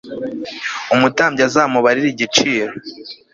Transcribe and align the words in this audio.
umutambyi 0.95 1.41
azamubarire 1.47 2.09
igiciro 2.11 2.73